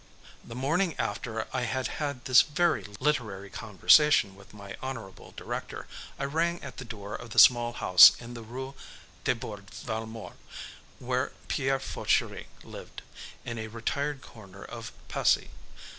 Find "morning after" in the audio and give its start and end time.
0.55-1.45